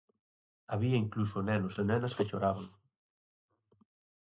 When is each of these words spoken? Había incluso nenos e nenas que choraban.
Había 0.71 1.01
incluso 1.05 1.37
nenos 1.49 1.75
e 1.81 1.83
nenas 1.89 2.15
que 2.17 2.27
choraban. 2.29 2.67